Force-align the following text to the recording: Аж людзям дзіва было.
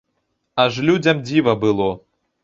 Аж 0.63 0.79
людзям 0.87 1.21
дзіва 1.27 1.53
было. 1.65 1.91